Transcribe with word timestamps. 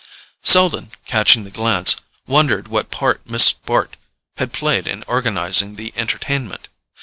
Selden, 0.41 0.89
catching 1.05 1.43
the 1.43 1.51
glance, 1.51 1.95
wondered 2.25 2.67
what 2.69 2.89
part 2.89 3.29
Miss 3.29 3.53
Bart 3.53 3.97
had 4.37 4.51
played 4.51 4.87
in 4.87 5.03
organizing 5.07 5.75
the 5.75 5.93
entertainment. 5.95 6.69